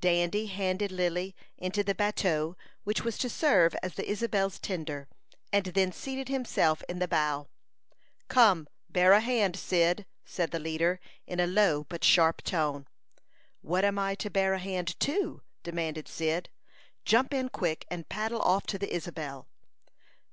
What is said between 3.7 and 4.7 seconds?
as the Isabel's